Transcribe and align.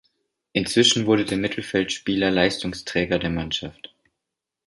Inzwischen 0.53 1.05
wurde 1.05 1.25
der 1.25 1.37
Mittelfeldspieler 1.37 2.31
Leistungsträger 2.31 3.19
der 3.19 3.29
Mannschaft. 3.29 3.93